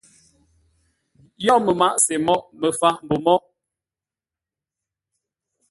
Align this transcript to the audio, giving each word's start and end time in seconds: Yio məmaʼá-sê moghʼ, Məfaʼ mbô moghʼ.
Yio 1.41 1.55
məmaʼá-sê 1.65 2.15
moghʼ, 2.25 2.45
Məfaʼ 2.59 2.95
mbô 3.03 3.15
moghʼ. 3.25 3.45